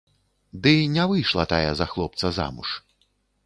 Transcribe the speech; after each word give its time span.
Ды 0.63 0.71
не 0.95 1.05
выйшла 1.11 1.45
тая 1.53 1.69
за 1.81 1.85
хлопца 1.95 2.35
замуж. 2.41 2.77